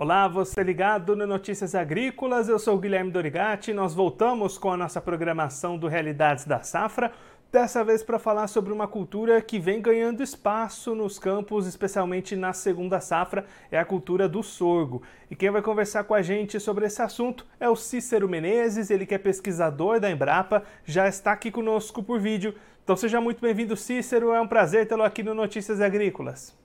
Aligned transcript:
Olá, 0.00 0.28
você 0.28 0.62
ligado 0.62 1.16
no 1.16 1.26
Notícias 1.26 1.74
Agrícolas, 1.74 2.48
eu 2.48 2.56
sou 2.56 2.76
o 2.76 2.78
Guilherme 2.78 3.10
Dorigati. 3.10 3.72
Nós 3.72 3.92
voltamos 3.92 4.56
com 4.56 4.70
a 4.70 4.76
nossa 4.76 5.00
programação 5.00 5.76
do 5.76 5.88
Realidades 5.88 6.44
da 6.44 6.62
Safra, 6.62 7.10
dessa 7.50 7.82
vez 7.82 8.00
para 8.00 8.16
falar 8.16 8.46
sobre 8.46 8.72
uma 8.72 8.86
cultura 8.86 9.42
que 9.42 9.58
vem 9.58 9.82
ganhando 9.82 10.22
espaço 10.22 10.94
nos 10.94 11.18
campos, 11.18 11.66
especialmente 11.66 12.36
na 12.36 12.52
segunda 12.52 13.00
safra, 13.00 13.44
é 13.72 13.78
a 13.80 13.84
cultura 13.84 14.28
do 14.28 14.40
sorgo. 14.40 15.02
E 15.28 15.34
quem 15.34 15.50
vai 15.50 15.62
conversar 15.62 16.04
com 16.04 16.14
a 16.14 16.22
gente 16.22 16.60
sobre 16.60 16.86
esse 16.86 17.02
assunto 17.02 17.44
é 17.58 17.68
o 17.68 17.74
Cícero 17.74 18.28
Menezes, 18.28 18.90
ele 18.90 19.04
que 19.04 19.16
é 19.16 19.18
pesquisador 19.18 19.98
da 19.98 20.08
Embrapa, 20.08 20.62
já 20.84 21.08
está 21.08 21.32
aqui 21.32 21.50
conosco 21.50 22.04
por 22.04 22.20
vídeo. 22.20 22.54
Então 22.84 22.94
seja 22.94 23.20
muito 23.20 23.40
bem-vindo, 23.40 23.76
Cícero, 23.76 24.32
é 24.32 24.40
um 24.40 24.46
prazer 24.46 24.86
tê-lo 24.86 25.02
aqui 25.02 25.24
no 25.24 25.34
Notícias 25.34 25.80
Agrícolas. 25.80 26.57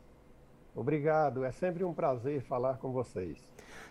Obrigado, 0.76 1.44
é 1.44 1.52
sempre 1.52 1.84
um 1.84 1.94
prazer 1.94 2.41
falar 2.41 2.77
com 2.77 2.91
vocês. 2.91 3.38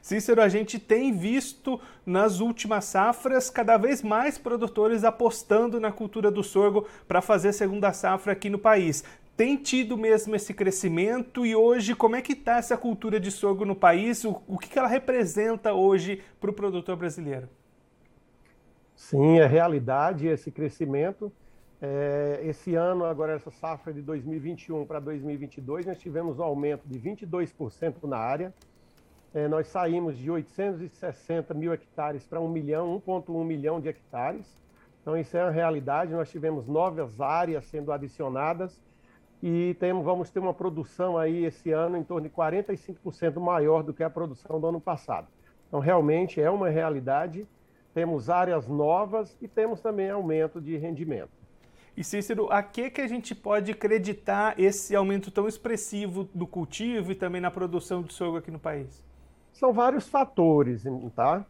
Cícero, 0.01 0.43
a 0.43 0.49
gente 0.49 0.81
tem 0.81 1.13
visto 1.13 1.81
nas 2.05 2.41
últimas 2.41 2.87
safras 2.87 3.49
cada 3.49 3.77
vez 3.77 4.03
mais 4.03 4.37
produtores 4.37 5.05
apostando 5.05 5.79
na 5.79 5.93
cultura 5.93 6.29
do 6.29 6.43
sorgo 6.43 6.89
para 7.07 7.23
fazer 7.23 7.53
segunda 7.53 7.93
safra 7.93 8.33
aqui 8.33 8.51
no 8.51 8.59
país. 8.59 9.05
Tem 9.37 9.57
tido 9.57 9.97
mesmo 9.97 10.35
esse 10.35 10.53
crescimento 10.53 11.47
e 11.47 11.55
hoje 11.55 11.95
como 11.95 12.17
é 12.17 12.21
que 12.21 12.33
está 12.33 12.57
essa 12.57 12.77
cultura 12.77 13.21
de 13.21 13.31
sorgo 13.31 13.65
no 13.65 13.77
país? 13.77 14.25
O, 14.25 14.43
o 14.49 14.59
que 14.59 14.77
ela 14.77 14.89
representa 14.89 15.73
hoje 15.73 16.21
para 16.41 16.51
o 16.51 16.53
produtor 16.55 16.97
brasileiro? 16.97 17.49
Sim, 18.97 19.39
é 19.39 19.47
realidade 19.47 20.27
esse 20.27 20.51
crescimento. 20.51 21.33
É, 21.85 22.39
esse 22.45 22.77
ano, 22.77 23.05
agora 23.05 23.33
essa 23.33 23.51
safra 23.51 23.93
de 23.93 24.01
2021 24.03 24.87
para 24.87 25.01
2022, 25.01 25.85
nós 25.85 25.99
tivemos 25.99 26.39
um 26.39 26.45
aumento 26.45 26.87
de 26.87 26.97
22% 27.01 28.05
na 28.05 28.19
área. 28.19 28.55
É, 29.35 29.49
nós 29.49 29.67
saímos 29.67 30.17
de 30.17 30.31
860 30.31 31.53
mil 31.55 31.73
hectares 31.73 32.25
para 32.25 32.41
1 32.41 32.49
milhão, 32.49 33.03
1,1 33.05 33.45
milhão 33.45 33.81
de 33.81 33.89
hectares. 33.89 34.57
Então, 35.01 35.17
isso 35.17 35.37
é 35.37 35.43
uma 35.43 35.51
realidade. 35.51 36.13
Nós 36.13 36.31
tivemos 36.31 36.69
novas 36.69 37.21
áreas 37.21 37.65
sendo 37.65 37.91
adicionadas 37.91 38.81
e 39.43 39.75
temos, 39.81 40.05
vamos 40.05 40.31
ter 40.31 40.39
uma 40.39 40.55
produção 40.55 41.19
aí 41.19 41.45
esse 41.45 41.73
ano 41.73 41.97
em 41.97 42.05
torno 42.05 42.29
de 42.29 42.33
45% 42.33 43.41
maior 43.41 43.83
do 43.83 43.93
que 43.93 44.05
a 44.05 44.11
produção 44.11 44.61
do 44.61 44.69
ano 44.69 44.81
passado. 44.81 45.27
Então, 45.67 45.81
realmente 45.81 46.41
é 46.41 46.49
uma 46.49 46.69
realidade. 46.69 47.45
Temos 47.93 48.31
áreas 48.31 48.69
novas 48.69 49.37
e 49.43 49.49
temos 49.49 49.81
também 49.81 50.09
aumento 50.11 50.61
de 50.61 50.77
rendimento. 50.77 51.42
E 51.95 52.03
Cícero, 52.03 52.51
a 52.51 52.63
que, 52.63 52.89
que 52.91 53.03
a 53.03 53.07
gente 53.07 53.35
pode 53.35 53.71
acreditar 53.71 54.59
esse 54.59 54.97
aumento 54.97 55.31
tão 55.31 55.47
expressivo 55.47 56.25
do 56.35 56.47
cultivo 56.47 57.13
e 57.13 57.15
também 57.15 57.41
na 57.41 57.51
produção 57.51 58.03
de 58.03 58.15
sorgo 58.15 58.39
aqui 58.39 58.51
no 58.51 58.59
país? 58.59 59.05
São 59.53 59.75
vários 59.75 60.09
fatores, 60.09 60.85
tá? 61.15 61.45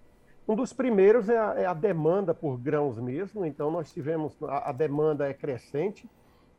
Um 0.46 0.56
dos 0.56 0.72
primeiros 0.72 1.28
é 1.28 1.38
a, 1.38 1.54
é 1.58 1.66
a 1.66 1.72
demanda 1.72 2.34
por 2.34 2.58
grãos 2.58 2.98
mesmo, 2.98 3.46
então 3.46 3.70
nós 3.70 3.92
tivemos, 3.92 4.36
a, 4.42 4.70
a 4.70 4.72
demanda 4.72 5.28
é 5.28 5.32
crescente. 5.32 6.10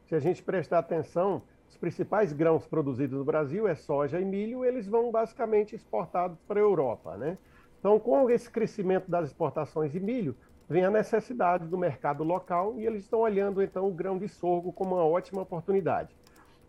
Se 0.06 0.16
a 0.16 0.20
gente 0.20 0.42
prestar 0.42 0.80
atenção, 0.80 1.42
os 1.70 1.76
principais 1.76 2.32
grãos 2.32 2.66
produzidos 2.66 3.20
no 3.20 3.26
Brasil 3.26 3.68
é 3.68 3.76
soja 3.76 4.18
e 4.18 4.24
milho, 4.24 4.64
eles 4.64 4.88
vão 4.88 5.12
basicamente 5.12 5.76
exportados 5.76 6.38
para 6.48 6.58
a 6.58 6.64
Europa, 6.64 7.18
né? 7.18 7.38
Então, 7.80 8.00
com 8.00 8.30
esse 8.30 8.50
crescimento 8.50 9.12
das 9.12 9.28
exportações 9.28 9.92
de 9.92 10.00
milho, 10.00 10.38
vem 10.70 10.86
a 10.86 10.92
necessidade 10.92 11.68
do 11.68 11.78
mercado 11.78 12.24
local 12.24 12.76
e 12.78 12.86
eles 12.86 13.04
estão 13.04 13.20
olhando 13.20 13.62
então 13.62 13.88
o 13.88 13.94
grão 13.94 14.18
de 14.18 14.28
sorgo 14.28 14.72
como 14.72 14.96
uma 14.96 15.06
ótima 15.06 15.42
oportunidade. 15.42 16.16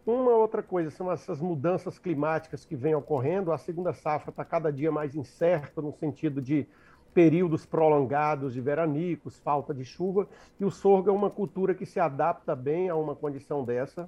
Uma 0.06 0.32
outra 0.32 0.62
coisa 0.62 0.90
são 0.90 1.10
essas 1.10 1.40
mudanças 1.40 1.98
climáticas 1.98 2.64
que 2.64 2.76
vêm 2.76 2.94
ocorrendo. 2.94 3.52
A 3.52 3.58
segunda 3.58 3.94
safra 3.94 4.30
está 4.30 4.44
cada 4.44 4.70
dia 4.70 4.92
mais 4.92 5.14
incerta 5.14 5.80
no 5.80 5.92
sentido 5.92 6.42
de 6.42 6.66
períodos 7.14 7.64
prolongados 7.64 8.52
de 8.52 8.60
veranicos, 8.60 9.38
falta 9.38 9.72
de 9.72 9.84
chuva, 9.84 10.28
e 10.58 10.64
o 10.64 10.70
sorgo 10.70 11.08
é 11.08 11.12
uma 11.12 11.30
cultura 11.30 11.74
que 11.74 11.86
se 11.86 12.00
adapta 12.00 12.54
bem 12.56 12.88
a 12.90 12.96
uma 12.96 13.14
condição 13.14 13.64
dessa. 13.64 14.06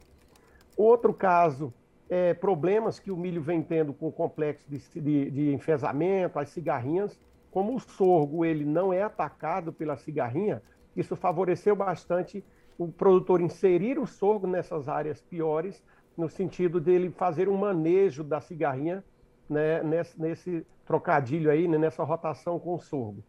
Outro 0.77 1.15
caso 1.15 1.73
é 2.11 2.35
problemas 2.35 2.99
que 2.99 3.11
o 3.11 3.17
milho 3.17 3.41
vem 3.41 3.63
tendo 3.63 3.95
com 3.95 4.09
o 4.09 4.13
complexo 4.13 4.69
de, 4.69 4.79
de, 5.01 5.31
de 5.31 5.55
enfesamento, 5.55 6.39
as 6.39 6.51
cigarrinhas 6.51 7.19
como 7.51 7.75
o 7.75 7.81
sorgo 7.81 8.45
ele 8.45 8.65
não 8.65 8.93
é 8.93 9.03
atacado 9.03 9.73
pela 9.73 9.97
cigarrinha, 9.97 10.63
isso 10.97 11.17
favoreceu 11.17 11.75
bastante 11.75 12.45
o 12.79 12.89
produtor 12.89 13.41
inserir 13.41 13.99
o 13.99 14.07
sorgo 14.07 14.47
nessas 14.47 14.89
áreas 14.89 15.21
piores, 15.21 15.83
no 16.17 16.29
sentido 16.29 16.81
dele 16.81 17.11
fazer 17.11 17.49
um 17.49 17.57
manejo 17.57 18.25
da 18.25 18.41
cigarrinha 18.41 19.05
né, 19.49 19.83
nesse, 19.83 20.21
nesse, 20.21 20.67
trocadilho 20.85 21.51
aí, 21.51 21.67
né, 21.67 21.77
nessa 21.77 22.05
rotação 22.05 22.59
com 22.59 22.75
o 22.75 22.79
sorgo. 22.79 23.23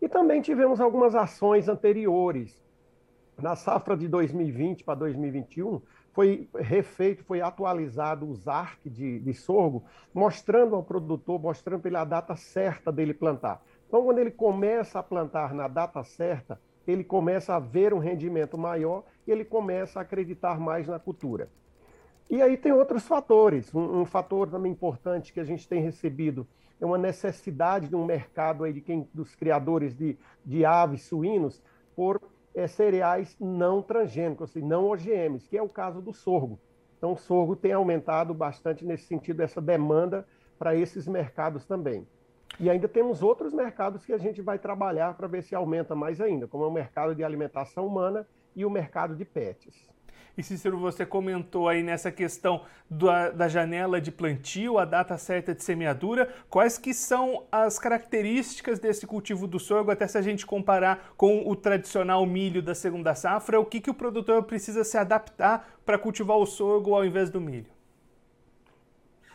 E 0.00 0.08
também 0.08 0.40
tivemos 0.40 0.80
algumas 0.80 1.14
ações 1.14 1.68
anteriores. 1.68 2.58
Na 3.38 3.56
safra 3.56 3.96
de 3.96 4.08
2020 4.08 4.84
para 4.84 4.94
2021, 4.94 5.80
foi 6.14 6.48
refeito, 6.54 7.24
foi 7.24 7.40
atualizado 7.40 8.26
o 8.26 8.34
ZARC 8.34 8.88
de, 8.88 9.18
de 9.18 9.34
sorgo, 9.34 9.84
mostrando 10.14 10.76
ao 10.76 10.82
produtor, 10.82 11.40
mostrando 11.40 11.80
para 11.80 11.88
ele 11.88 11.96
a 11.96 12.04
data 12.04 12.36
certa 12.36 12.92
dele 12.92 13.12
plantar. 13.12 13.60
Então, 13.88 14.04
quando 14.04 14.18
ele 14.20 14.30
começa 14.30 15.00
a 15.00 15.02
plantar 15.02 15.52
na 15.52 15.66
data 15.66 16.02
certa, 16.04 16.58
ele 16.86 17.02
começa 17.02 17.56
a 17.56 17.58
ver 17.58 17.92
um 17.92 17.98
rendimento 17.98 18.56
maior 18.56 19.02
e 19.26 19.32
ele 19.32 19.44
começa 19.44 19.98
a 19.98 20.02
acreditar 20.02 20.58
mais 20.60 20.86
na 20.86 21.00
cultura. 21.00 21.48
E 22.30 22.40
aí 22.40 22.56
tem 22.56 22.72
outros 22.72 23.06
fatores. 23.06 23.74
Um, 23.74 24.00
um, 24.00 24.04
fator 24.04 24.48
também 24.48 24.70
importante 24.70 25.32
que 25.32 25.40
a 25.40 25.44
gente 25.44 25.68
tem 25.68 25.82
recebido 25.82 26.46
é 26.80 26.86
uma 26.86 26.98
necessidade 26.98 27.88
de 27.88 27.96
um 27.96 28.04
mercado 28.04 28.62
aí 28.62 28.72
de 28.72 28.80
quem, 28.80 29.08
dos 29.12 29.34
criadores 29.34 29.96
de, 29.96 30.16
de 30.44 30.64
aves, 30.64 31.02
suínos, 31.02 31.60
por 31.96 32.20
é, 32.54 32.66
cereais 32.66 33.36
não 33.40 33.82
transgênicos, 33.82 34.50
assim, 34.50 34.62
não 34.62 34.88
OGMs, 34.90 35.48
que 35.48 35.56
é 35.56 35.62
o 35.62 35.68
caso 35.68 36.00
do 36.00 36.12
sorgo. 36.12 36.58
Então, 36.96 37.12
o 37.12 37.16
sorgo 37.16 37.56
tem 37.56 37.72
aumentado 37.72 38.32
bastante 38.32 38.84
nesse 38.84 39.04
sentido, 39.04 39.42
essa 39.42 39.60
demanda 39.60 40.26
para 40.58 40.74
esses 40.74 41.06
mercados 41.06 41.64
também. 41.66 42.06
E 42.58 42.70
ainda 42.70 42.88
temos 42.88 43.22
outros 43.22 43.52
mercados 43.52 44.06
que 44.06 44.12
a 44.12 44.18
gente 44.18 44.40
vai 44.40 44.58
trabalhar 44.58 45.14
para 45.14 45.26
ver 45.26 45.42
se 45.42 45.54
aumenta 45.54 45.94
mais 45.94 46.20
ainda, 46.20 46.46
como 46.46 46.64
é 46.64 46.66
o 46.66 46.72
mercado 46.72 47.14
de 47.14 47.24
alimentação 47.24 47.86
humana 47.86 48.26
e 48.54 48.64
o 48.64 48.70
mercado 48.70 49.16
de 49.16 49.24
pets. 49.24 49.90
E 50.36 50.42
Cícero, 50.42 50.76
você 50.76 51.06
comentou 51.06 51.68
aí 51.68 51.80
nessa 51.80 52.10
questão 52.10 52.62
da, 52.90 53.30
da, 53.30 53.46
janela 53.46 54.00
de 54.00 54.10
plantio, 54.10 54.78
a 54.78 54.84
data 54.84 55.16
certa 55.16 55.54
de 55.54 55.62
semeadura. 55.62 56.28
Quais 56.50 56.76
que 56.76 56.92
são 56.92 57.44
as 57.52 57.78
características 57.78 58.80
desse 58.80 59.06
cultivo 59.06 59.46
do 59.46 59.60
sorgo, 59.60 59.92
até 59.92 60.08
se 60.08 60.18
a 60.18 60.22
gente 60.22 60.44
comparar 60.44 61.12
com 61.16 61.48
o 61.48 61.54
tradicional 61.54 62.26
milho 62.26 62.60
da 62.60 62.74
segunda 62.74 63.14
safra, 63.14 63.60
o 63.60 63.64
que, 63.64 63.80
que 63.80 63.90
o 63.90 63.94
produtor 63.94 64.42
precisa 64.42 64.82
se 64.82 64.98
adaptar 64.98 65.78
para 65.86 65.98
cultivar 65.98 66.36
o 66.36 66.46
sorgo 66.46 66.96
ao 66.96 67.04
invés 67.04 67.30
do 67.30 67.40
milho? 67.40 67.72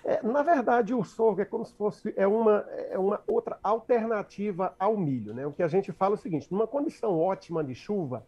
É, 0.04 0.22
na 0.22 0.44
verdade, 0.44 0.94
o 0.94 1.04
sorgo 1.04 1.40
é 1.40 1.46
como 1.46 1.64
se 1.64 1.74
fosse 1.76 2.14
é 2.18 2.28
uma, 2.28 2.66
é 2.90 2.98
uma 2.98 3.22
outra 3.26 3.58
alternativa 3.64 4.76
ao 4.78 4.98
milho. 4.98 5.34
Né? 5.34 5.46
O 5.46 5.54
que 5.54 5.64
a 5.64 5.68
gente 5.70 5.94
fala 5.94 6.16
é 6.16 6.18
o 6.18 6.22
seguinte: 6.22 6.52
numa 6.52 6.68
condição 6.68 7.18
ótima 7.18 7.64
de 7.64 7.74
chuva, 7.74 8.26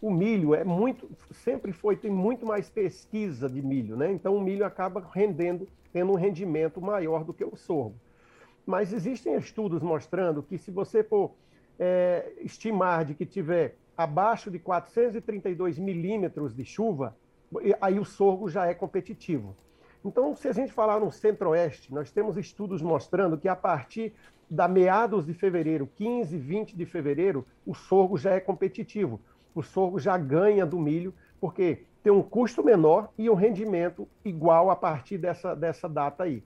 o 0.00 0.10
milho 0.10 0.54
é 0.54 0.64
muito, 0.64 1.10
sempre 1.30 1.72
foi, 1.72 1.96
tem 1.96 2.10
muito 2.10 2.46
mais 2.46 2.70
pesquisa 2.70 3.48
de 3.48 3.60
milho, 3.60 3.96
né? 3.96 4.10
Então 4.10 4.34
o 4.34 4.40
milho 4.40 4.64
acaba 4.64 5.06
rendendo, 5.12 5.68
tendo 5.92 6.12
um 6.12 6.14
rendimento 6.14 6.80
maior 6.80 7.22
do 7.22 7.34
que 7.34 7.44
o 7.44 7.54
sorgo. 7.54 7.94
Mas 8.64 8.92
existem 8.92 9.36
estudos 9.36 9.82
mostrando 9.82 10.42
que 10.42 10.56
se 10.56 10.70
você 10.70 11.02
for 11.02 11.32
é, 11.78 12.32
estimar 12.40 13.04
de 13.04 13.14
que 13.14 13.26
tiver 13.26 13.76
abaixo 13.96 14.50
de 14.50 14.58
432 14.58 15.78
milímetros 15.78 16.54
de 16.54 16.64
chuva, 16.64 17.14
aí 17.80 17.98
o 17.98 18.04
sorgo 18.04 18.48
já 18.48 18.66
é 18.66 18.74
competitivo. 18.74 19.54
Então, 20.02 20.34
se 20.34 20.48
a 20.48 20.52
gente 20.52 20.72
falar 20.72 20.98
no 20.98 21.12
centro-oeste, 21.12 21.92
nós 21.92 22.10
temos 22.10 22.38
estudos 22.38 22.80
mostrando 22.80 23.36
que 23.36 23.48
a 23.48 23.56
partir 23.56 24.14
da 24.48 24.66
meados 24.66 25.26
de 25.26 25.34
fevereiro, 25.34 25.86
15, 25.96 26.38
20 26.38 26.74
de 26.74 26.86
fevereiro, 26.86 27.46
o 27.66 27.74
sorgo 27.74 28.16
já 28.16 28.30
é 28.30 28.40
competitivo 28.40 29.20
o 29.54 29.62
sorgo 29.62 29.98
já 29.98 30.16
ganha 30.16 30.64
do 30.64 30.78
milho, 30.78 31.14
porque 31.40 31.84
tem 32.02 32.12
um 32.12 32.22
custo 32.22 32.64
menor 32.64 33.10
e 33.18 33.28
um 33.28 33.34
rendimento 33.34 34.08
igual 34.24 34.70
a 34.70 34.76
partir 34.76 35.18
dessa, 35.18 35.54
dessa 35.54 35.88
data 35.88 36.24
aí. 36.24 36.42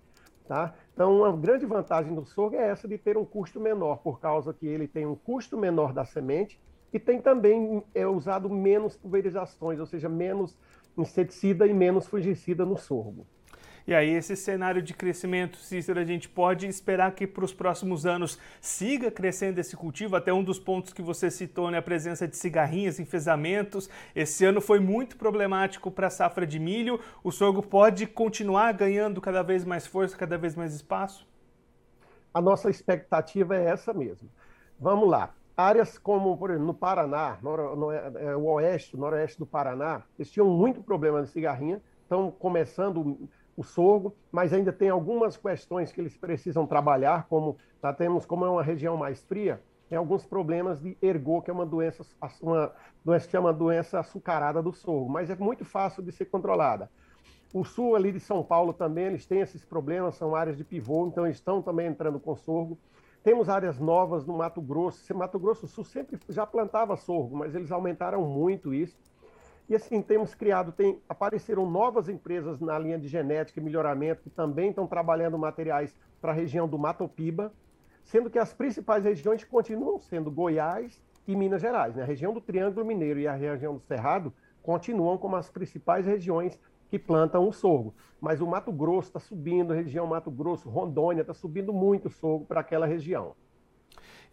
Tá? 0.46 0.74
Então, 0.92 1.16
uma 1.16 1.32
grande 1.34 1.64
vantagem 1.64 2.14
do 2.14 2.24
sorgo 2.24 2.56
é 2.56 2.68
essa 2.68 2.86
de 2.86 2.98
ter 2.98 3.16
um 3.16 3.24
custo 3.24 3.58
menor, 3.58 3.98
por 3.98 4.20
causa 4.20 4.52
que 4.52 4.66
ele 4.66 4.86
tem 4.86 5.06
um 5.06 5.14
custo 5.14 5.56
menor 5.56 5.92
da 5.92 6.04
semente 6.04 6.60
e 6.92 6.98
tem 6.98 7.20
também 7.20 7.82
é 7.94 8.06
usado 8.06 8.48
menos 8.48 8.96
pulverizações, 8.96 9.80
ou 9.80 9.86
seja, 9.86 10.08
menos 10.08 10.56
inseticida 10.96 11.66
e 11.66 11.74
menos 11.74 12.06
fungicida 12.06 12.64
no 12.64 12.76
sorgo. 12.76 13.26
E 13.86 13.94
aí, 13.94 14.10
esse 14.10 14.34
cenário 14.34 14.80
de 14.80 14.94
crescimento, 14.94 15.58
Cícero, 15.58 16.00
a 16.00 16.04
gente 16.04 16.28
pode 16.28 16.66
esperar 16.66 17.12
que 17.14 17.26
para 17.26 17.44
os 17.44 17.52
próximos 17.52 18.06
anos 18.06 18.38
siga 18.60 19.10
crescendo 19.10 19.58
esse 19.58 19.76
cultivo, 19.76 20.16
até 20.16 20.32
um 20.32 20.42
dos 20.42 20.58
pontos 20.58 20.92
que 20.92 21.02
você 21.02 21.30
citou, 21.30 21.70
né, 21.70 21.78
a 21.78 21.82
presença 21.82 22.26
de 22.26 22.36
cigarrinhas, 22.36 22.98
enfesamentos. 22.98 23.90
Esse 24.14 24.44
ano 24.44 24.60
foi 24.60 24.80
muito 24.80 25.16
problemático 25.16 25.90
para 25.90 26.06
a 26.06 26.10
safra 26.10 26.46
de 26.46 26.58
milho. 26.58 26.98
O 27.22 27.30
sorgo 27.30 27.62
pode 27.62 28.06
continuar 28.06 28.72
ganhando 28.72 29.20
cada 29.20 29.42
vez 29.42 29.64
mais 29.64 29.86
força, 29.86 30.16
cada 30.16 30.38
vez 30.38 30.54
mais 30.54 30.74
espaço? 30.74 31.26
a 32.34 32.42
nossa 32.42 32.68
expectativa 32.68 33.56
é 33.56 33.66
essa 33.66 33.94
mesmo. 33.94 34.28
Vamos 34.78 35.08
lá. 35.08 35.32
Áreas 35.56 35.96
como, 35.96 36.36
por 36.36 36.50
exemplo, 36.50 36.66
no 36.66 36.74
Paraná, 36.74 37.38
no, 37.40 37.76
no, 37.76 37.92
é, 37.92 38.36
o 38.36 38.46
oeste, 38.54 38.96
noroeste 38.96 39.38
do 39.38 39.46
Paraná, 39.46 40.02
eles 40.18 40.32
tinham 40.32 40.48
muito 40.48 40.82
problema 40.82 41.22
de 41.22 41.28
cigarrinha, 41.28 41.80
estão 42.02 42.32
começando 42.32 43.16
o 43.56 43.62
sorgo, 43.62 44.14
mas 44.32 44.52
ainda 44.52 44.72
tem 44.72 44.88
algumas 44.88 45.36
questões 45.36 45.92
que 45.92 46.00
eles 46.00 46.16
precisam 46.16 46.66
trabalhar, 46.66 47.26
como 47.28 47.56
tá, 47.80 47.92
temos, 47.92 48.26
como 48.26 48.44
é 48.44 48.50
uma 48.50 48.62
região 48.62 48.96
mais 48.96 49.22
fria, 49.22 49.62
tem 49.88 49.98
alguns 49.98 50.26
problemas 50.26 50.80
de 50.80 50.96
ergo, 51.00 51.42
que 51.42 51.50
é 51.50 51.54
uma 51.54 51.66
doença, 51.66 52.04
uma 52.40 52.72
doença 53.04 53.26
que 53.26 53.32
chama 53.32 53.52
doença 53.52 54.00
açucarada 54.00 54.62
do 54.62 54.72
sorgo, 54.72 55.08
mas 55.10 55.30
é 55.30 55.36
muito 55.36 55.64
fácil 55.64 56.02
de 56.02 56.10
ser 56.10 56.24
controlada. 56.26 56.90
O 57.52 57.64
sul 57.64 57.94
ali 57.94 58.10
de 58.10 58.18
São 58.18 58.42
Paulo 58.42 58.72
também, 58.72 59.04
eles 59.04 59.26
têm 59.26 59.40
esses 59.40 59.64
problemas, 59.64 60.16
são 60.16 60.34
áreas 60.34 60.56
de 60.56 60.64
pivô, 60.64 61.06
então 61.06 61.24
estão 61.26 61.62
também 61.62 61.86
entrando 61.86 62.18
com 62.18 62.34
sorgo. 62.34 62.76
Temos 63.22 63.48
áreas 63.48 63.78
novas 63.78 64.26
no 64.26 64.36
Mato 64.36 64.60
Grosso. 64.60 65.16
Mato 65.16 65.38
Grosso 65.38 65.68
Sul 65.68 65.84
sempre 65.84 66.18
já 66.28 66.44
plantava 66.44 66.96
sorgo, 66.96 67.36
mas 67.36 67.54
eles 67.54 67.70
aumentaram 67.70 68.22
muito 68.26 68.74
isso. 68.74 68.98
E 69.68 69.74
assim, 69.74 70.02
temos 70.02 70.34
criado, 70.34 70.72
tem, 70.72 71.00
apareceram 71.08 71.68
novas 71.68 72.08
empresas 72.08 72.60
na 72.60 72.78
linha 72.78 72.98
de 72.98 73.08
genética 73.08 73.58
e 73.58 73.62
melhoramento 73.62 74.22
que 74.22 74.30
também 74.30 74.68
estão 74.68 74.86
trabalhando 74.86 75.38
materiais 75.38 75.94
para 76.20 76.32
a 76.32 76.34
região 76.34 76.68
do 76.68 76.78
Mato 76.78 77.08
Piba, 77.08 77.52
sendo 78.04 78.28
que 78.28 78.38
as 78.38 78.52
principais 78.52 79.04
regiões 79.04 79.42
continuam 79.42 79.98
sendo 79.98 80.30
Goiás 80.30 81.02
e 81.26 81.34
Minas 81.34 81.62
Gerais. 81.62 81.96
Né? 81.96 82.02
A 82.02 82.06
região 82.06 82.34
do 82.34 82.40
Triângulo 82.40 82.84
Mineiro 82.84 83.18
e 83.18 83.26
a 83.26 83.32
região 83.32 83.74
do 83.74 83.80
Cerrado 83.80 84.32
continuam 84.62 85.16
como 85.16 85.36
as 85.36 85.50
principais 85.50 86.04
regiões 86.04 86.60
que 86.90 86.98
plantam 86.98 87.48
o 87.48 87.52
sorgo. 87.52 87.94
Mas 88.20 88.42
o 88.42 88.46
Mato 88.46 88.70
Grosso 88.70 89.08
está 89.08 89.20
subindo, 89.20 89.72
a 89.72 89.76
região 89.76 90.06
Mato 90.06 90.30
Grosso, 90.30 90.68
Rondônia, 90.68 91.22
está 91.22 91.34
subindo 91.34 91.72
muito 91.72 92.10
sorgo 92.10 92.44
para 92.44 92.60
aquela 92.60 92.86
região. 92.86 93.34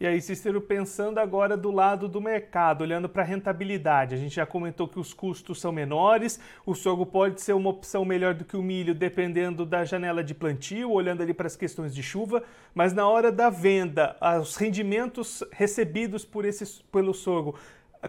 E 0.02 0.08
aí, 0.08 0.20
Cícero, 0.20 0.60
pensando 0.60 1.20
agora 1.20 1.56
do 1.56 1.70
lado 1.70 2.10
do 2.10 2.20
mercado, 2.20 2.82
olhando 2.82 3.08
para 3.08 3.22
a 3.22 3.26
rentabilidade, 3.26 4.16
a 4.16 4.18
gente 4.18 4.34
já 4.34 4.48
comentou 4.48 4.88
que 4.88 5.00
os 5.00 5.14
custos 5.14 5.62
são 5.62 5.72
menores, 5.72 6.40
o 6.66 6.74
sorgo 6.74 7.06
pode 7.06 7.40
ser 7.40 7.54
uma 7.54 7.70
opção 7.70 8.04
melhor 8.04 8.34
do 8.34 8.44
que 8.44 8.58
o 8.58 8.64
milho, 8.64 8.96
dependendo 8.96 9.64
da 9.64 9.86
janela 9.86 10.24
de 10.24 10.34
plantio, 10.34 10.90
olhando 10.90 11.22
ali 11.22 11.36
para 11.36 11.46
as 11.46 11.56
questões 11.56 11.94
de 11.94 12.02
chuva, 12.02 12.42
mas 12.74 12.94
na 12.94 13.08
hora 13.08 13.32
da 13.32 13.52
venda, 13.52 14.18
os 14.42 14.56
rendimentos 14.56 15.44
recebidos 15.52 16.26
por 16.26 16.46
esse, 16.46 16.82
pelo 16.86 17.14
sorgo 17.14 17.54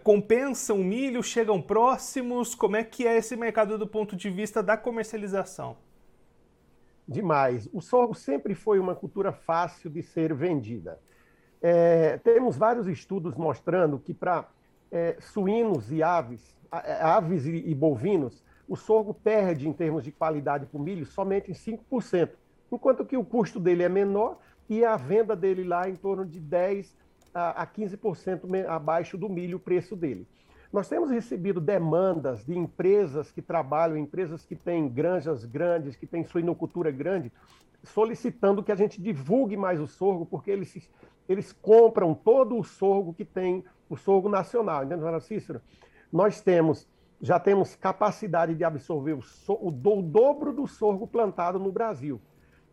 compensam 0.03 0.81
o 0.81 0.85
milho, 0.85 1.23
chegam 1.23 1.61
próximos? 1.61 2.55
Como 2.55 2.75
é 2.75 2.83
que 2.83 3.07
é 3.07 3.19
esse 3.19 3.37
mercado 3.37 3.77
do 3.77 3.87
ponto 3.87 4.17
de 4.17 4.31
vista 4.31 4.63
da 4.63 4.79
comercialização? 4.79 5.77
Demais. 7.07 7.69
O 7.71 7.83
sorgo 7.83 8.15
sempre 8.15 8.55
foi 8.55 8.79
uma 8.79 8.95
cultura 8.95 9.31
fácil 9.31 9.91
de 9.91 10.03
ser 10.03 10.33
vendida. 10.33 10.99
É, 11.63 12.19
temos 12.19 12.57
vários 12.57 12.89
estudos 12.89 13.37
mostrando 13.37 13.97
que 13.97 14.13
para 14.13 14.49
é, 14.91 15.17
suínos 15.21 15.93
e 15.93 16.03
aves, 16.03 16.57
é, 16.73 17.01
aves 17.01 17.47
e, 17.47 17.55
e, 17.57 17.75
bovinos, 17.75 18.43
o 18.69 18.75
sorgo 18.75 19.15
perde 19.15 19.69
em 19.69 19.73
termos 19.73 20.03
de 20.03 20.11
qualidade 20.11 20.67
para 20.67 20.79
o 20.79 20.83
milho 20.83 21.07
somente 21.07 21.53
em 21.53 21.55
5%, 21.55 22.31
enquanto 22.71 23.05
que 23.05 23.17
o 23.17 23.25
custo 23.25 23.61
dele 23.61 23.85
é 23.85 23.89
menor 23.89 24.39
e 24.69 24.85
a 24.85 24.97
venda 24.97 25.37
dele 25.37 25.63
lá 25.63 25.89
em 25.89 25.95
torno 25.95 26.27
de 26.27 26.41
10 26.41 26.97
a, 27.33 27.63
a 27.63 27.67
15% 27.67 28.67
abaixo 28.67 29.17
do 29.17 29.29
milho 29.29 29.57
o 29.57 29.61
preço 29.61 29.95
dele. 29.95 30.27
Nós 30.73 30.89
temos 30.89 31.11
recebido 31.11 31.61
demandas 31.61 32.45
de 32.45 32.57
empresas 32.57 33.31
que 33.31 33.43
trabalham, 33.43 33.97
empresas 33.97 34.45
que 34.45 34.57
têm 34.57 34.89
granjas 34.89 35.45
grandes, 35.45 35.95
que 35.95 36.07
têm 36.07 36.25
suinocultura 36.25 36.91
grande, 36.91 37.31
solicitando 37.85 38.63
que 38.63 38.73
a 38.73 38.77
gente 38.77 39.01
divulgue 39.01 39.57
mais 39.57 39.81
o 39.81 39.87
sorgo, 39.87 40.25
porque 40.25 40.51
eles 40.51 40.91
eles 41.33 41.53
compram 41.53 42.15
todo 42.15 42.57
o 42.57 42.65
sorgo 42.65 43.15
que 43.15 43.25
tem, 43.25 43.65
o 43.89 43.97
sorgo 43.97 44.29
nacional. 44.29 44.85
Entendeu, 44.85 45.21
Cícero? 45.21 45.61
Nós 46.13 46.41
temos, 46.41 46.89
já 47.21 47.41
temos 47.41 47.75
capacidade 47.75 48.55
de 48.55 48.65
absorver 48.65 49.15
o, 49.15 49.23
so, 49.23 49.59
o, 49.61 49.71
do, 49.71 49.99
o 49.99 50.03
dobro 50.03 50.53
do 50.53 50.67
sorgo 50.67 51.07
plantado 51.07 51.59
no 51.59 51.73
Brasil. 51.73 52.21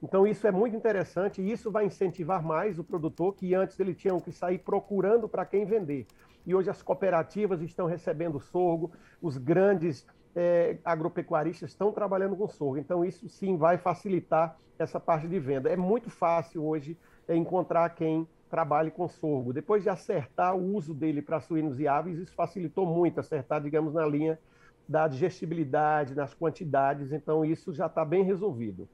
Então, 0.01 0.25
isso 0.25 0.47
é 0.47 0.51
muito 0.51 0.75
interessante 0.75 1.41
e 1.41 1.51
isso 1.51 1.71
vai 1.71 1.85
incentivar 1.85 2.43
mais 2.43 2.79
o 2.79 2.83
produtor, 2.83 3.35
que 3.35 3.53
antes 3.53 3.79
ele 3.79 3.93
tinha 3.93 4.19
que 4.21 4.31
sair 4.31 4.59
procurando 4.59 5.27
para 5.27 5.45
quem 5.45 5.65
vender. 5.65 6.07
E 6.45 6.55
hoje 6.55 6.69
as 6.69 6.81
cooperativas 6.81 7.61
estão 7.61 7.85
recebendo 7.85 8.39
sorgo, 8.39 8.91
os 9.21 9.37
grandes 9.37 10.07
é, 10.35 10.77
agropecuaristas 10.85 11.71
estão 11.71 11.91
trabalhando 11.91 12.35
com 12.35 12.47
sorgo. 12.47 12.77
Então, 12.77 13.03
isso 13.03 13.27
sim 13.27 13.57
vai 13.57 13.77
facilitar 13.77 14.57
essa 14.77 14.99
parte 14.99 15.27
de 15.27 15.37
venda. 15.37 15.69
É 15.69 15.75
muito 15.75 16.09
fácil 16.09 16.63
hoje 16.65 16.97
encontrar 17.27 17.89
quem 17.89 18.27
trabalhe 18.49 18.91
com 18.91 19.07
sorgo. 19.07 19.53
Depois 19.53 19.83
de 19.83 19.89
acertar 19.89 20.55
o 20.55 20.75
uso 20.75 20.93
dele 20.93 21.21
para 21.21 21.39
suínos 21.39 21.79
e 21.79 21.87
aves, 21.87 22.17
isso 22.17 22.33
facilitou 22.33 22.85
muito, 22.85 23.19
acertar, 23.19 23.61
digamos, 23.61 23.93
na 23.93 24.05
linha 24.05 24.39
da 24.87 25.07
digestibilidade, 25.07 26.15
nas 26.15 26.33
quantidades, 26.33 27.11
então 27.11 27.45
isso 27.45 27.71
já 27.71 27.85
está 27.85 28.03
bem 28.03 28.23
resolvido. 28.23 28.89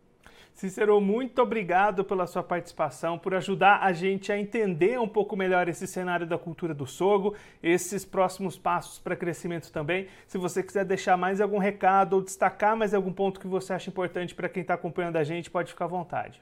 Cícero, 0.53 1.01
muito 1.01 1.41
obrigado 1.41 2.03
pela 2.03 2.25
sua 2.25 2.41
participação, 2.41 3.19
por 3.19 3.33
ajudar 3.33 3.81
a 3.81 3.91
gente 3.91 4.31
a 4.31 4.37
entender 4.37 4.97
um 4.97 5.07
pouco 5.07 5.35
melhor 5.35 5.67
esse 5.67 5.85
cenário 5.85 6.25
da 6.25 6.37
cultura 6.37 6.73
do 6.73 6.85
sorgo, 6.85 7.35
esses 7.61 8.05
próximos 8.05 8.57
passos 8.57 8.97
para 8.97 9.17
crescimento 9.17 9.69
também. 9.71 10.07
Se 10.27 10.37
você 10.37 10.63
quiser 10.63 10.85
deixar 10.85 11.17
mais 11.17 11.41
algum 11.41 11.57
recado 11.57 12.13
ou 12.13 12.21
destacar 12.21 12.75
mais 12.75 12.93
algum 12.93 13.11
ponto 13.11 13.39
que 13.39 13.47
você 13.47 13.73
acha 13.73 13.89
importante 13.89 14.33
para 14.33 14.47
quem 14.47 14.61
está 14.61 14.75
acompanhando 14.75 15.17
a 15.17 15.23
gente, 15.25 15.51
pode 15.51 15.71
ficar 15.71 15.85
à 15.85 15.89
vontade. 15.89 16.41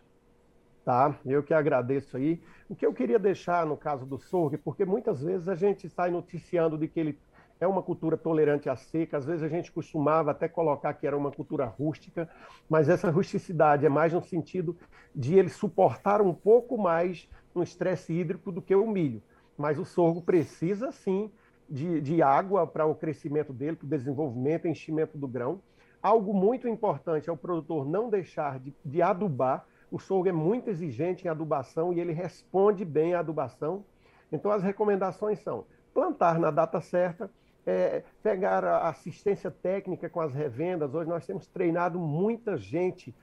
Tá, 0.85 1.17
eu 1.25 1.41
que 1.41 1.53
agradeço 1.53 2.17
aí. 2.17 2.41
O 2.67 2.75
que 2.75 2.85
eu 2.85 2.93
queria 2.93 3.17
deixar 3.17 3.65
no 3.65 3.77
caso 3.77 4.05
do 4.05 4.17
sorgo, 4.17 4.57
porque 4.57 4.83
muitas 4.83 5.21
vezes 5.21 5.47
a 5.47 5.55
gente 5.55 5.89
sai 5.89 6.11
noticiando 6.11 6.77
de 6.77 6.89
que 6.89 6.99
ele 6.99 7.19
é 7.59 7.67
uma 7.67 7.81
cultura 7.81 8.17
tolerante 8.17 8.69
à 8.69 8.75
seca, 8.75 9.17
às 9.17 9.25
vezes 9.25 9.43
a 9.43 9.47
gente 9.47 9.71
costumava 9.71 10.31
até 10.31 10.49
colocar 10.49 10.93
que 10.93 11.07
era 11.07 11.17
uma 11.17 11.31
cultura 11.31 11.65
rústica, 11.65 12.29
mas 12.69 12.89
essa 12.89 13.09
rusticidade 13.09 13.85
é 13.85 13.89
mais 13.89 14.11
no 14.11 14.21
sentido 14.21 14.75
de 15.15 15.35
ele 15.35 15.49
suportar 15.49 16.21
um 16.21 16.33
pouco 16.33 16.77
mais 16.77 17.29
um 17.55 17.63
estresse 17.63 18.11
hídrico 18.11 18.51
do 18.51 18.61
que 18.61 18.75
o 18.75 18.85
milho. 18.85 19.21
Mas 19.57 19.79
o 19.79 19.85
sorgo 19.85 20.21
precisa 20.21 20.91
sim 20.91 21.31
de, 21.69 22.01
de 22.01 22.21
água 22.21 22.67
para 22.67 22.85
o 22.85 22.95
crescimento 22.95 23.53
dele, 23.53 23.77
para 23.77 23.85
o 23.85 23.89
desenvolvimento 23.89 24.67
e 24.67 24.71
enchimento 24.71 25.17
do 25.17 25.27
grão. 25.27 25.61
Algo 26.01 26.33
muito 26.33 26.67
importante 26.67 27.29
é 27.29 27.31
o 27.31 27.37
produtor 27.37 27.85
não 27.85 28.09
deixar 28.09 28.59
de, 28.59 28.73
de 28.83 29.01
adubar, 29.01 29.65
o 29.93 29.99
sorgo 29.99 30.27
é 30.27 30.31
muito 30.31 30.71
exigente 30.71 31.27
em 31.27 31.29
adubação 31.29 31.93
e 31.93 31.99
ele 31.99 32.13
responde 32.13 32.83
bem 32.83 33.13
à 33.13 33.19
adubação. 33.19 33.85
Então, 34.31 34.49
as 34.49 34.63
recomendações 34.63 35.37
são 35.41 35.65
plantar 35.93 36.39
na 36.39 36.49
data 36.49 36.81
certa, 36.81 37.29
é, 37.63 38.01
pegar 38.23 38.63
a 38.65 38.89
assistência 38.89 39.51
técnica 39.51 40.09
com 40.09 40.19
as 40.19 40.33
revendas. 40.33 40.95
Hoje 40.95 41.07
nós 41.07 41.27
temos 41.27 41.45
treinado 41.45 41.99
muita 41.99 42.57
gente 42.57 43.15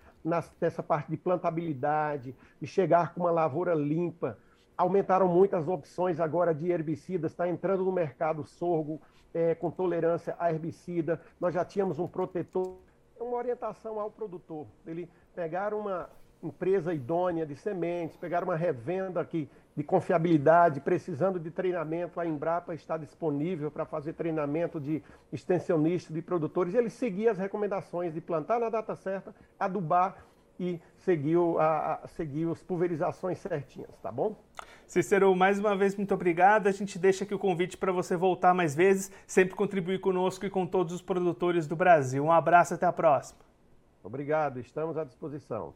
nessa 0.60 0.80
parte 0.80 1.10
de 1.10 1.16
plantabilidade, 1.16 2.36
de 2.60 2.68
chegar 2.68 3.14
com 3.14 3.22
uma 3.22 3.32
lavoura 3.32 3.74
limpa. 3.74 4.38
Aumentaram 4.76 5.26
muitas 5.26 5.66
opções 5.66 6.20
agora 6.20 6.54
de 6.54 6.70
herbicidas, 6.70 7.32
está 7.32 7.48
entrando 7.48 7.84
no 7.84 7.90
mercado 7.90 8.44
sorgo 8.44 9.02
é, 9.34 9.56
com 9.56 9.72
tolerância 9.72 10.36
a 10.38 10.52
herbicida. 10.52 11.20
Nós 11.40 11.52
já 11.52 11.64
tínhamos 11.64 11.98
um 11.98 12.06
protetor, 12.06 12.76
uma 13.18 13.36
orientação 13.36 13.98
ao 13.98 14.08
produtor, 14.08 14.68
ele 14.86 15.10
pegar 15.34 15.74
uma, 15.74 16.08
empresa 16.42 16.92
idônea 16.94 17.44
de 17.44 17.54
sementes, 17.54 18.16
pegar 18.16 18.42
uma 18.42 18.56
revenda 18.56 19.20
aqui 19.20 19.48
de 19.76 19.84
confiabilidade, 19.84 20.80
precisando 20.80 21.38
de 21.38 21.50
treinamento, 21.50 22.18
a 22.18 22.26
Embrapa 22.26 22.74
está 22.74 22.96
disponível 22.96 23.70
para 23.70 23.84
fazer 23.84 24.14
treinamento 24.14 24.80
de 24.80 25.02
extensionistas, 25.32 26.14
de 26.14 26.22
produtores, 26.22 26.74
ele 26.74 26.90
seguia 26.90 27.30
as 27.30 27.38
recomendações 27.38 28.12
de 28.12 28.20
plantar 28.20 28.58
na 28.58 28.68
data 28.68 28.94
certa, 28.96 29.34
adubar 29.58 30.16
e 30.58 30.78
seguiu, 30.98 31.58
a, 31.58 31.94
a, 31.94 32.08
seguiu 32.08 32.52
as 32.52 32.62
pulverizações 32.62 33.38
certinhas, 33.38 33.90
tá 34.02 34.12
bom? 34.12 34.36
Cícero, 34.86 35.34
mais 35.34 35.58
uma 35.58 35.74
vez, 35.74 35.96
muito 35.96 36.12
obrigado. 36.12 36.66
A 36.66 36.72
gente 36.72 36.98
deixa 36.98 37.24
aqui 37.24 37.34
o 37.34 37.38
convite 37.38 37.78
para 37.78 37.90
você 37.92 38.14
voltar 38.14 38.52
mais 38.52 38.74
vezes, 38.74 39.10
sempre 39.26 39.54
contribuir 39.54 40.00
conosco 40.00 40.44
e 40.44 40.50
com 40.50 40.66
todos 40.66 40.92
os 40.92 41.00
produtores 41.00 41.66
do 41.66 41.74
Brasil. 41.74 42.22
Um 42.24 42.32
abraço, 42.32 42.74
até 42.74 42.84
a 42.84 42.92
próxima. 42.92 43.40
Obrigado, 44.02 44.60
estamos 44.60 44.98
à 44.98 45.04
disposição. 45.04 45.72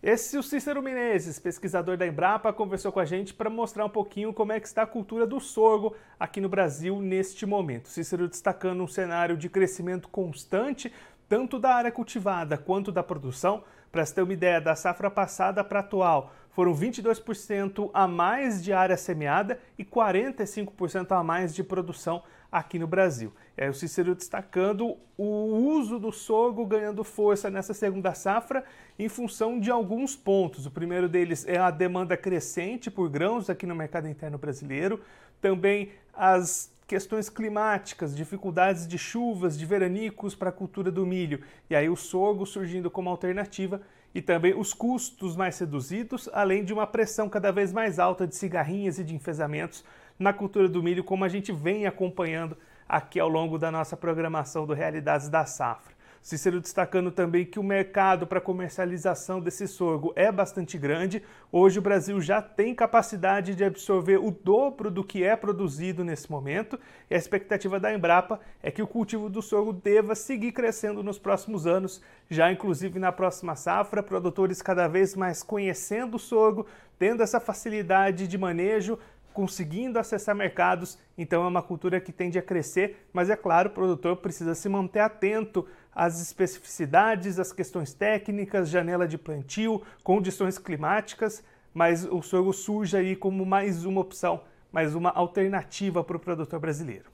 Esse 0.00 0.38
o 0.38 0.44
Cícero 0.44 0.80
Menezes, 0.80 1.40
pesquisador 1.40 1.96
da 1.96 2.06
Embrapa, 2.06 2.52
conversou 2.52 2.92
com 2.92 3.00
a 3.00 3.04
gente 3.04 3.34
para 3.34 3.50
mostrar 3.50 3.84
um 3.84 3.90
pouquinho 3.90 4.32
como 4.32 4.52
é 4.52 4.60
que 4.60 4.66
está 4.68 4.82
a 4.82 4.86
cultura 4.86 5.26
do 5.26 5.40
sorgo 5.40 5.92
aqui 6.20 6.40
no 6.40 6.48
Brasil 6.48 7.00
neste 7.00 7.44
momento. 7.44 7.88
Cícero 7.88 8.28
destacando 8.28 8.80
um 8.80 8.86
cenário 8.86 9.36
de 9.36 9.48
crescimento 9.48 10.08
constante, 10.08 10.92
tanto 11.28 11.58
da 11.58 11.74
área 11.74 11.90
cultivada 11.90 12.56
quanto 12.56 12.92
da 12.92 13.02
produção. 13.02 13.64
Para 13.90 14.06
você 14.06 14.14
ter 14.14 14.22
uma 14.22 14.32
ideia, 14.32 14.60
da 14.60 14.76
safra 14.76 15.10
passada 15.10 15.64
para 15.64 15.80
atual, 15.80 16.32
foram 16.58 16.74
22% 16.74 17.88
a 17.94 18.08
mais 18.08 18.64
de 18.64 18.72
área 18.72 18.96
semeada 18.96 19.60
e 19.78 19.84
45% 19.84 21.12
a 21.12 21.22
mais 21.22 21.54
de 21.54 21.62
produção 21.62 22.20
aqui 22.50 22.80
no 22.80 22.86
Brasil. 22.88 23.32
É 23.56 23.70
o 23.70 23.72
Cícero 23.72 24.12
destacando 24.12 24.96
o 25.16 25.24
uso 25.24 26.00
do 26.00 26.10
sorgo 26.10 26.66
ganhando 26.66 27.04
força 27.04 27.48
nessa 27.48 27.72
segunda 27.72 28.12
safra 28.12 28.64
em 28.98 29.08
função 29.08 29.60
de 29.60 29.70
alguns 29.70 30.16
pontos. 30.16 30.66
O 30.66 30.70
primeiro 30.72 31.08
deles 31.08 31.46
é 31.46 31.58
a 31.58 31.70
demanda 31.70 32.16
crescente 32.16 32.90
por 32.90 33.08
grãos 33.08 33.48
aqui 33.48 33.64
no 33.64 33.76
mercado 33.76 34.08
interno 34.08 34.36
brasileiro, 34.36 35.00
também 35.40 35.92
as 36.12 36.76
questões 36.88 37.30
climáticas, 37.30 38.16
dificuldades 38.16 38.88
de 38.88 38.98
chuvas, 38.98 39.56
de 39.56 39.64
veranicos 39.64 40.34
para 40.34 40.48
a 40.48 40.52
cultura 40.52 40.90
do 40.90 41.06
milho, 41.06 41.40
e 41.70 41.76
aí 41.76 41.88
o 41.88 41.94
sorgo 41.94 42.44
surgindo 42.44 42.90
como 42.90 43.10
alternativa 43.10 43.80
e 44.18 44.20
também 44.20 44.52
os 44.52 44.74
custos 44.74 45.36
mais 45.36 45.56
reduzidos, 45.60 46.28
além 46.32 46.64
de 46.64 46.72
uma 46.72 46.88
pressão 46.88 47.28
cada 47.28 47.52
vez 47.52 47.72
mais 47.72 48.00
alta 48.00 48.26
de 48.26 48.34
cigarrinhas 48.34 48.98
e 48.98 49.04
de 49.04 49.14
enfesamentos 49.14 49.84
na 50.18 50.32
cultura 50.32 50.68
do 50.68 50.82
milho, 50.82 51.04
como 51.04 51.24
a 51.24 51.28
gente 51.28 51.52
vem 51.52 51.86
acompanhando 51.86 52.56
aqui 52.88 53.20
ao 53.20 53.28
longo 53.28 53.60
da 53.60 53.70
nossa 53.70 53.96
programação 53.96 54.66
do 54.66 54.74
Realidades 54.74 55.28
da 55.28 55.46
Safra. 55.46 55.94
Cícero 56.20 56.60
destacando 56.60 57.10
também 57.10 57.44
que 57.44 57.58
o 57.58 57.62
mercado 57.62 58.26
para 58.26 58.40
comercialização 58.40 59.40
desse 59.40 59.66
sorgo 59.66 60.12
é 60.16 60.30
bastante 60.30 60.76
grande. 60.76 61.22
Hoje 61.50 61.78
o 61.78 61.82
Brasil 61.82 62.20
já 62.20 62.42
tem 62.42 62.74
capacidade 62.74 63.54
de 63.54 63.64
absorver 63.64 64.18
o 64.18 64.30
dobro 64.30 64.90
do 64.90 65.04
que 65.04 65.22
é 65.22 65.36
produzido 65.36 66.04
nesse 66.04 66.30
momento, 66.30 66.78
e 67.08 67.14
a 67.14 67.18
expectativa 67.18 67.80
da 67.80 67.94
Embrapa 67.94 68.40
é 68.62 68.70
que 68.70 68.82
o 68.82 68.86
cultivo 68.86 69.28
do 69.28 69.40
sorgo 69.40 69.72
deva 69.72 70.14
seguir 70.14 70.52
crescendo 70.52 71.02
nos 71.02 71.18
próximos 71.18 71.66
anos, 71.66 72.02
já 72.28 72.52
inclusive 72.52 72.98
na 72.98 73.12
próxima 73.12 73.56
safra, 73.56 74.02
produtores 74.02 74.60
cada 74.60 74.86
vez 74.88 75.14
mais 75.14 75.42
conhecendo 75.42 76.16
o 76.16 76.20
sorgo, 76.20 76.66
tendo 76.98 77.22
essa 77.22 77.38
facilidade 77.38 78.26
de 78.26 78.36
manejo, 78.36 78.98
conseguindo 79.38 80.00
acessar 80.00 80.34
mercados, 80.34 80.98
então 81.16 81.44
é 81.44 81.46
uma 81.46 81.62
cultura 81.62 82.00
que 82.00 82.10
tende 82.10 82.36
a 82.40 82.42
crescer, 82.42 83.08
mas 83.12 83.30
é 83.30 83.36
claro, 83.36 83.68
o 83.68 83.72
produtor 83.72 84.16
precisa 84.16 84.52
se 84.52 84.68
manter 84.68 84.98
atento 84.98 85.64
às 85.94 86.20
especificidades, 86.20 87.38
às 87.38 87.52
questões 87.52 87.94
técnicas, 87.94 88.68
janela 88.68 89.06
de 89.06 89.16
plantio, 89.16 89.80
condições 90.02 90.58
climáticas, 90.58 91.44
mas 91.72 92.04
o 92.04 92.20
sorgo 92.20 92.52
surge 92.52 92.96
aí 92.96 93.14
como 93.14 93.46
mais 93.46 93.84
uma 93.84 94.00
opção, 94.00 94.40
mais 94.72 94.96
uma 94.96 95.10
alternativa 95.10 96.02
para 96.02 96.16
o 96.16 96.20
produtor 96.20 96.58
brasileiro. 96.58 97.08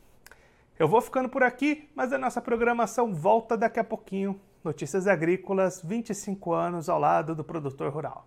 Eu 0.79 0.89
vou 0.89 1.03
ficando 1.03 1.29
por 1.29 1.43
aqui, 1.43 1.91
mas 1.95 2.11
a 2.11 2.17
nossa 2.17 2.41
programação 2.41 3.13
volta 3.13 3.55
daqui 3.55 3.79
a 3.79 3.85
pouquinho. 3.85 4.41
Notícias 4.65 5.07
Agrícolas, 5.07 5.83
25 5.85 6.55
anos 6.55 6.89
ao 6.89 6.99
lado 6.99 7.35
do 7.35 7.45
produtor 7.45 7.93
rural. 7.93 8.27